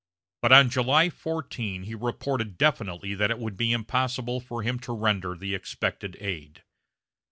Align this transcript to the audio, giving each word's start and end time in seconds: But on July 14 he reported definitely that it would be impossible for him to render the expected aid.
But 0.41 0.51
on 0.51 0.71
July 0.71 1.11
14 1.11 1.83
he 1.83 1.93
reported 1.93 2.57
definitely 2.57 3.13
that 3.13 3.29
it 3.29 3.37
would 3.37 3.55
be 3.55 3.71
impossible 3.71 4.39
for 4.39 4.63
him 4.63 4.79
to 4.79 4.93
render 4.95 5.35
the 5.35 5.53
expected 5.53 6.17
aid. 6.19 6.63